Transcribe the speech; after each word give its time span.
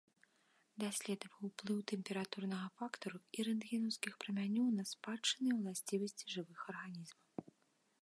Даследаваў 0.83 1.41
уплыў 1.49 1.79
тэмпературнага 1.91 2.67
фактару 2.79 3.19
і 3.37 3.47
рэнтгенаўскіх 3.51 4.13
прамянёў 4.25 4.67
на 4.81 4.89
спадчынныя 4.95 5.55
ўласцівасці 5.63 6.25
жывых 6.39 6.59
арганізмаў. 6.75 7.51